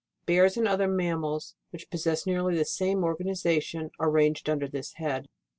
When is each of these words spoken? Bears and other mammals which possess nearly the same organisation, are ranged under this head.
Bears 0.25 0.57
and 0.57 0.67
other 0.67 0.87
mammals 0.87 1.53
which 1.69 1.91
possess 1.91 2.25
nearly 2.25 2.57
the 2.57 2.65
same 2.65 3.03
organisation, 3.03 3.91
are 3.99 4.09
ranged 4.09 4.49
under 4.49 4.67
this 4.67 4.93
head. 4.95 5.27